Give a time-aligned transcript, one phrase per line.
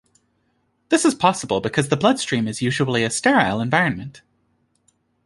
[0.89, 4.23] This is possible because the bloodstream is usually a sterile environment.